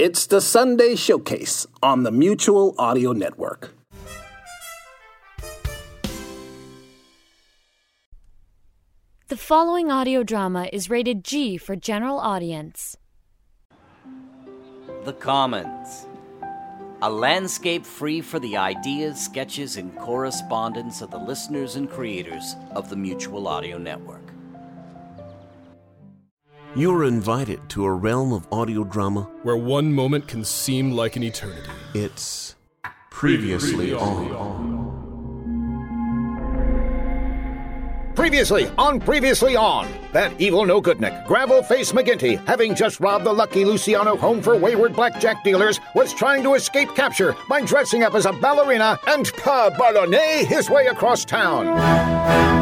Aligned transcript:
It's 0.00 0.24
the 0.24 0.40
Sunday 0.40 0.96
Showcase 0.96 1.66
on 1.82 2.04
the 2.04 2.10
Mutual 2.10 2.74
Audio 2.78 3.12
Network. 3.12 3.74
The 9.28 9.36
following 9.36 9.90
audio 9.90 10.22
drama 10.22 10.70
is 10.72 10.88
rated 10.88 11.22
G 11.22 11.58
for 11.58 11.76
general 11.76 12.18
audience. 12.18 12.96
The 15.04 15.12
Commons. 15.12 16.06
A 17.02 17.10
landscape 17.10 17.84
free 17.84 18.22
for 18.22 18.38
the 18.38 18.56
ideas, 18.56 19.22
sketches, 19.22 19.76
and 19.76 19.94
correspondence 19.98 21.02
of 21.02 21.10
the 21.10 21.18
listeners 21.18 21.76
and 21.76 21.90
creators 21.90 22.56
of 22.74 22.88
the 22.88 22.96
Mutual 22.96 23.46
Audio 23.46 23.76
Network. 23.76 24.19
You're 26.76 27.02
invited 27.02 27.68
to 27.70 27.84
a 27.84 27.92
realm 27.92 28.32
of 28.32 28.46
audio 28.52 28.84
drama. 28.84 29.28
where 29.42 29.56
one 29.56 29.92
moment 29.92 30.28
can 30.28 30.44
seem 30.44 30.92
like 30.92 31.16
an 31.16 31.24
eternity. 31.24 31.68
It's 31.94 32.54
previously 33.10 33.92
on. 33.92 34.88
Previously, 38.14 38.70
on 38.78 39.00
Previously 39.00 39.56
On, 39.56 39.88
that 40.12 40.38
evil 40.40 40.64
no 40.64 40.80
goodnik, 40.80 41.26
gravel 41.26 41.62
face 41.64 41.90
McGinty, 41.90 42.44
having 42.46 42.76
just 42.76 43.00
robbed 43.00 43.24
the 43.24 43.32
lucky 43.32 43.64
Luciano 43.64 44.16
home 44.16 44.40
for 44.40 44.56
wayward 44.56 44.94
blackjack 44.94 45.42
dealers, 45.42 45.80
was 45.94 46.12
trying 46.12 46.44
to 46.44 46.54
escape 46.54 46.94
capture 46.94 47.34
by 47.48 47.62
dressing 47.62 48.04
up 48.04 48.14
as 48.14 48.26
a 48.26 48.32
ballerina 48.34 48.98
and 49.08 49.32
pardonner 49.34 50.44
his 50.46 50.70
way 50.70 50.86
across 50.86 51.24
town. 51.24 52.59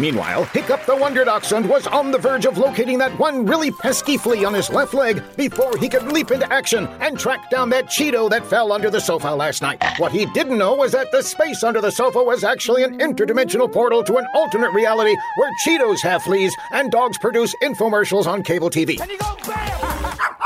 Meanwhile, 0.00 0.44
Hiccup 0.44 0.86
the 0.86 0.96
Wonder 0.96 1.26
Dachshund 1.26 1.68
was 1.68 1.86
on 1.86 2.10
the 2.10 2.16
verge 2.16 2.46
of 2.46 2.56
locating 2.56 2.96
that 2.98 3.18
one 3.18 3.44
really 3.44 3.70
pesky 3.70 4.16
flea 4.16 4.46
on 4.46 4.54
his 4.54 4.70
left 4.70 4.94
leg 4.94 5.22
before 5.36 5.76
he 5.76 5.90
could 5.90 6.10
leap 6.10 6.30
into 6.30 6.50
action 6.50 6.86
and 7.00 7.18
track 7.18 7.50
down 7.50 7.68
that 7.68 7.84
Cheeto 7.88 8.30
that 8.30 8.46
fell 8.46 8.72
under 8.72 8.88
the 8.88 8.98
sofa 8.98 9.28
last 9.28 9.60
night. 9.60 9.82
What 9.98 10.10
he 10.10 10.24
didn't 10.24 10.56
know 10.56 10.74
was 10.74 10.92
that 10.92 11.12
the 11.12 11.22
space 11.22 11.62
under 11.62 11.82
the 11.82 11.92
sofa 11.92 12.24
was 12.24 12.44
actually 12.44 12.82
an 12.82 12.98
interdimensional 12.98 13.70
portal 13.70 14.02
to 14.04 14.16
an 14.16 14.26
alternate 14.34 14.72
reality 14.72 15.14
where 15.36 15.50
Cheetos 15.66 16.00
have 16.00 16.22
fleas 16.22 16.56
and 16.72 16.90
dogs 16.90 17.18
produce 17.18 17.54
infomercials 17.62 18.26
on 18.26 18.42
cable 18.42 18.70
TV. 18.70 18.98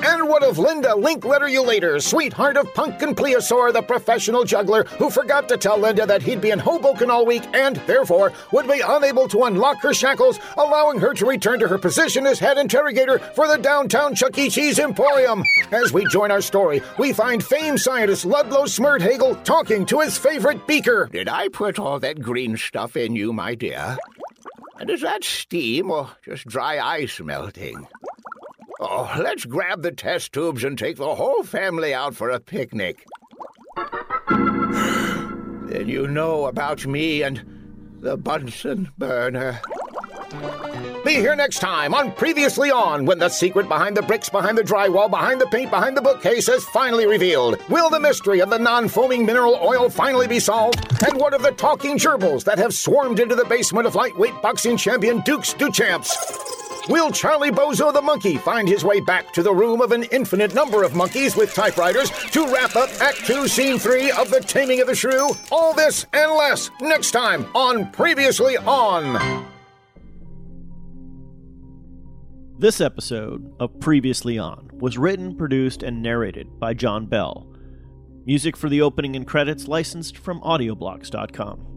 And 0.00 0.28
what 0.28 0.44
of 0.44 0.58
Linda 0.58 0.90
Linkletter 0.90 1.50
You 1.50 1.62
Later, 1.62 1.98
sweetheart 1.98 2.56
of 2.56 2.72
Pumpkin 2.72 3.16
Plesiosaur, 3.16 3.72
the 3.72 3.82
professional 3.82 4.44
juggler 4.44 4.84
who 4.84 5.10
forgot 5.10 5.48
to 5.48 5.56
tell 5.56 5.76
Linda 5.76 6.06
that 6.06 6.22
he'd 6.22 6.40
be 6.40 6.50
in 6.50 6.60
Hoboken 6.60 7.10
all 7.10 7.26
week 7.26 7.42
and, 7.52 7.76
therefore, 7.86 8.32
would 8.52 8.68
be 8.68 8.80
unable 8.80 9.26
to 9.28 9.42
unlock 9.42 9.78
her 9.78 9.92
shackles, 9.92 10.38
allowing 10.56 11.00
her 11.00 11.14
to 11.14 11.26
return 11.26 11.58
to 11.58 11.66
her 11.66 11.78
position 11.78 12.26
as 12.26 12.38
head 12.38 12.58
interrogator 12.58 13.18
for 13.18 13.48
the 13.48 13.58
downtown 13.58 14.14
Chuck 14.14 14.38
E. 14.38 14.48
Cheese 14.48 14.78
Emporium. 14.78 15.42
As 15.72 15.92
we 15.92 16.06
join 16.06 16.30
our 16.30 16.42
story, 16.42 16.80
we 16.96 17.12
find 17.12 17.42
famed 17.42 17.80
scientist 17.80 18.24
Ludlow 18.24 18.64
Smerdhagel 18.64 19.42
talking 19.42 19.84
to 19.86 20.00
his 20.00 20.16
favorite 20.16 20.64
beaker. 20.68 21.08
Did 21.10 21.28
I 21.28 21.48
put 21.48 21.78
all 21.78 21.98
that 22.00 22.22
green 22.22 22.56
stuff 22.56 22.96
in 22.96 23.16
you, 23.16 23.32
my 23.32 23.56
dear? 23.56 23.98
And 24.78 24.90
is 24.90 25.00
that 25.00 25.24
steam 25.24 25.90
or 25.90 26.08
just 26.24 26.46
dry 26.46 26.78
ice 26.78 27.18
melting? 27.18 27.88
Oh, 28.80 29.12
let's 29.18 29.44
grab 29.44 29.82
the 29.82 29.90
test 29.90 30.32
tubes 30.32 30.62
and 30.62 30.78
take 30.78 30.96
the 30.96 31.14
whole 31.16 31.42
family 31.42 31.92
out 31.92 32.14
for 32.14 32.30
a 32.30 32.38
picnic. 32.38 33.04
then 34.30 35.88
you 35.88 36.06
know 36.06 36.46
about 36.46 36.86
me 36.86 37.22
and 37.22 37.44
the 38.00 38.16
Bunsen 38.16 38.90
burner. 38.96 39.60
Be 41.04 41.14
here 41.14 41.34
next 41.34 41.58
time 41.58 41.94
on 41.94 42.12
Previously 42.12 42.70
On 42.70 43.06
when 43.06 43.18
the 43.18 43.28
secret 43.30 43.66
behind 43.68 43.96
the 43.96 44.02
bricks, 44.02 44.28
behind 44.28 44.58
the 44.58 44.62
drywall, 44.62 45.10
behind 45.10 45.40
the 45.40 45.46
paint, 45.46 45.70
behind 45.70 45.96
the 45.96 46.02
bookcase 46.02 46.48
is 46.48 46.64
finally 46.66 47.06
revealed. 47.06 47.58
Will 47.70 47.88
the 47.90 47.98
mystery 47.98 48.40
of 48.40 48.50
the 48.50 48.58
non 48.58 48.88
foaming 48.88 49.24
mineral 49.24 49.58
oil 49.62 49.88
finally 49.88 50.28
be 50.28 50.38
solved? 50.38 50.80
And 51.04 51.18
what 51.18 51.34
of 51.34 51.42
the 51.42 51.52
talking 51.52 51.96
gerbils 51.96 52.44
that 52.44 52.58
have 52.58 52.74
swarmed 52.74 53.20
into 53.20 53.34
the 53.34 53.46
basement 53.46 53.86
of 53.86 53.94
lightweight 53.94 54.40
boxing 54.42 54.76
champion 54.76 55.20
Dukes 55.22 55.54
Duchamps? 55.54 56.57
Will 56.88 57.10
Charlie 57.10 57.50
Bozo 57.50 57.92
the 57.92 58.00
monkey 58.00 58.38
find 58.38 58.66
his 58.66 58.82
way 58.82 59.00
back 59.00 59.32
to 59.34 59.42
the 59.42 59.52
room 59.52 59.82
of 59.82 59.92
an 59.92 60.04
infinite 60.04 60.54
number 60.54 60.84
of 60.84 60.94
monkeys 60.94 61.36
with 61.36 61.52
typewriters 61.52 62.10
to 62.30 62.50
wrap 62.50 62.76
up 62.76 62.88
Act 63.00 63.26
2, 63.26 63.46
Scene 63.46 63.78
3 63.78 64.10
of 64.12 64.30
The 64.30 64.40
Taming 64.40 64.80
of 64.80 64.86
the 64.86 64.94
Shrew? 64.94 65.28
All 65.52 65.74
this 65.74 66.06
and 66.14 66.32
less 66.32 66.70
next 66.80 67.10
time 67.10 67.44
on 67.54 67.90
Previously 67.92 68.56
On. 68.56 69.46
This 72.58 72.80
episode 72.80 73.54
of 73.60 73.78
Previously 73.80 74.38
On 74.38 74.70
was 74.72 74.96
written, 74.96 75.36
produced, 75.36 75.82
and 75.82 76.02
narrated 76.02 76.58
by 76.58 76.72
John 76.72 77.04
Bell. 77.04 77.46
Music 78.24 78.56
for 78.56 78.70
the 78.70 78.80
opening 78.80 79.14
and 79.14 79.26
credits 79.26 79.68
licensed 79.68 80.16
from 80.16 80.40
audioblocks.com. 80.40 81.67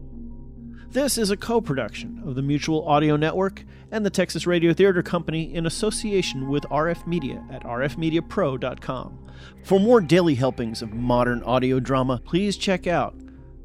This 0.92 1.16
is 1.16 1.30
a 1.30 1.36
co 1.38 1.62
production 1.62 2.22
of 2.26 2.34
the 2.34 2.42
Mutual 2.42 2.86
Audio 2.86 3.16
Network 3.16 3.64
and 3.90 4.04
the 4.04 4.10
Texas 4.10 4.46
Radio 4.46 4.74
Theater 4.74 5.02
Company 5.02 5.54
in 5.54 5.64
association 5.64 6.50
with 6.50 6.64
RF 6.64 7.06
Media 7.06 7.42
at 7.50 7.62
rfmediapro.com. 7.62 9.18
For 9.64 9.80
more 9.80 10.02
daily 10.02 10.34
helpings 10.34 10.82
of 10.82 10.92
modern 10.92 11.42
audio 11.44 11.80
drama, 11.80 12.20
please 12.22 12.58
check 12.58 12.86
out 12.86 13.16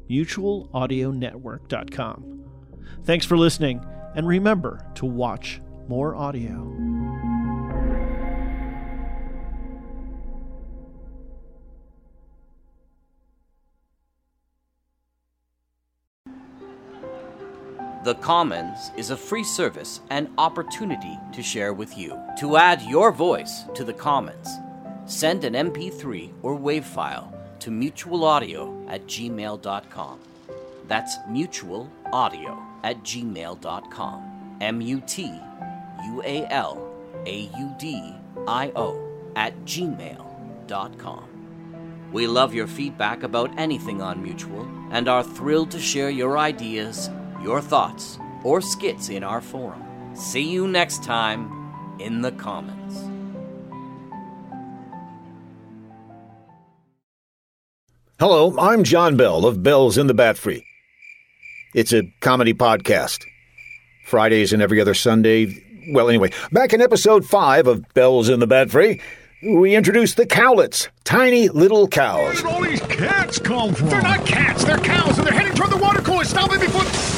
mutualaudionetwork.com. 0.08 2.44
Thanks 3.04 3.26
for 3.26 3.36
listening, 3.36 3.84
and 4.16 4.26
remember 4.26 4.90
to 4.94 5.04
watch 5.04 5.60
more 5.86 6.14
audio. 6.14 7.17
The 18.08 18.14
Commons 18.14 18.90
is 18.96 19.10
a 19.10 19.16
free 19.18 19.44
service 19.44 20.00
and 20.08 20.30
opportunity 20.38 21.18
to 21.30 21.42
share 21.42 21.74
with 21.74 21.98
you. 21.98 22.18
To 22.38 22.56
add 22.56 22.80
your 22.80 23.12
voice 23.12 23.64
to 23.74 23.84
the 23.84 23.92
Commons, 23.92 24.48
send 25.04 25.44
an 25.44 25.52
MP3 25.52 26.32
or 26.40 26.58
WAV 26.58 26.84
file 26.84 27.30
to 27.60 27.70
mutualaudio 27.70 28.90
at 28.90 29.06
gmail.com. 29.06 30.20
That's 30.86 31.18
mutualaudio 31.28 32.58
at 32.82 33.04
gmail.com. 33.04 34.56
M 34.62 34.80
U 34.80 35.02
T 35.06 35.24
U 36.06 36.22
A 36.24 36.46
L 36.50 36.90
A 37.26 37.50
U 37.58 37.74
D 37.78 38.14
I 38.46 38.72
O 38.74 38.98
at 39.36 39.54
gmail.com. 39.66 41.24
We 42.10 42.26
love 42.26 42.54
your 42.54 42.68
feedback 42.68 43.22
about 43.22 43.50
anything 43.58 44.00
on 44.00 44.22
Mutual 44.22 44.66
and 44.92 45.08
are 45.08 45.22
thrilled 45.22 45.70
to 45.72 45.78
share 45.78 46.08
your 46.08 46.38
ideas, 46.38 47.10
your 47.42 47.60
thoughts, 47.60 48.18
or 48.44 48.60
skits 48.60 49.08
in 49.08 49.22
our 49.22 49.40
forum. 49.40 49.82
See 50.14 50.48
you 50.48 50.66
next 50.66 51.02
time 51.02 51.50
in 51.98 52.22
the 52.22 52.32
Commons. 52.32 53.08
Hello, 58.18 58.58
I'm 58.58 58.82
John 58.82 59.16
Bell 59.16 59.46
of 59.46 59.62
Bells 59.62 59.96
in 59.96 60.08
the 60.08 60.14
Bat 60.14 60.38
Free. 60.38 60.64
It's 61.72 61.92
a 61.92 62.02
comedy 62.20 62.52
podcast. 62.52 63.24
Fridays 64.04 64.52
and 64.52 64.60
every 64.60 64.80
other 64.80 64.94
Sunday. 64.94 65.64
Well, 65.92 66.08
anyway, 66.08 66.32
back 66.50 66.72
in 66.72 66.80
episode 66.80 67.24
5 67.24 67.68
of 67.68 67.94
Bells 67.94 68.28
in 68.28 68.40
the 68.40 68.46
Bat 68.48 68.70
Free, 68.70 69.00
we 69.42 69.76
introduced 69.76 70.16
the 70.16 70.26
cowlets, 70.26 70.88
tiny 71.04 71.48
little 71.48 71.86
cows. 71.86 72.24
Where 72.24 72.34
did 72.34 72.46
all 72.46 72.62
these 72.62 72.80
cats 72.80 73.38
come 73.38 73.72
from? 73.72 73.88
They're 73.88 74.02
not 74.02 74.26
cats, 74.26 74.64
they're 74.64 74.78
cows, 74.78 75.18
and 75.18 75.26
they're 75.26 75.34
heading 75.34 75.54
toward 75.54 75.70
the 75.70 75.76
water 75.76 76.02
cooler. 76.02 76.24
Stop 76.24 76.52
it 76.52 76.60
before. 76.60 77.17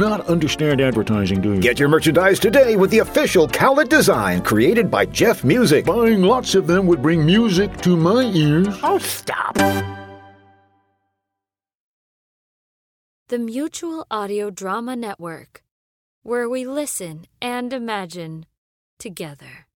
not 0.00 0.26
understand 0.26 0.80
advertising, 0.80 1.40
do 1.40 1.54
you? 1.54 1.60
Get 1.60 1.78
your 1.78 1.88
merchandise 1.88 2.40
today 2.40 2.74
with 2.74 2.90
the 2.90 2.98
official 2.98 3.46
cowlet 3.46 3.88
design 3.88 4.42
created 4.42 4.90
by 4.90 5.06
Jeff 5.06 5.44
Music. 5.44 5.84
Buying 5.84 6.22
lots 6.22 6.56
of 6.56 6.66
them 6.66 6.86
would 6.88 7.00
bring 7.00 7.24
music 7.24 7.76
to 7.82 7.96
my 7.96 8.24
ears. 8.24 8.76
Oh, 8.82 8.98
stop. 8.98 9.54
The 13.28 13.38
Mutual 13.38 14.06
Audio 14.10 14.50
Drama 14.50 14.96
Network, 14.96 15.62
where 16.24 16.48
we 16.48 16.66
listen 16.66 17.26
and 17.40 17.72
imagine 17.72 18.46
together. 18.98 19.69